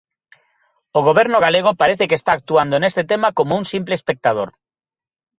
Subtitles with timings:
[0.97, 4.49] O Goberno galego parece que está actuando neste tema como un simple espectador.